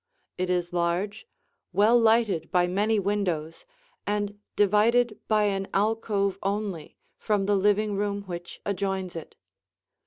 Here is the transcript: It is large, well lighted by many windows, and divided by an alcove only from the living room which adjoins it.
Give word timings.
It 0.39 0.49
is 0.49 0.73
large, 0.73 1.27
well 1.73 1.95
lighted 1.95 2.49
by 2.51 2.65
many 2.65 2.97
windows, 2.97 3.67
and 4.07 4.39
divided 4.55 5.19
by 5.27 5.43
an 5.43 5.67
alcove 5.75 6.39
only 6.41 6.97
from 7.19 7.45
the 7.45 7.55
living 7.55 7.95
room 7.95 8.23
which 8.23 8.61
adjoins 8.65 9.15
it. 9.15 9.35